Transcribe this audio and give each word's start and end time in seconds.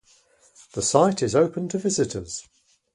The 0.73 0.81
site 0.81 1.21
is 1.21 1.35
open 1.35 1.67
to 1.69 1.77
visitors. 1.77 2.49